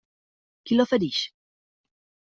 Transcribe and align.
Qui 0.65 0.79
l'ofereix? 0.79 1.21